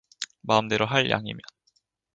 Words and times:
마음대로 0.41 0.85
할 0.87 1.05
양이면 1.11 1.41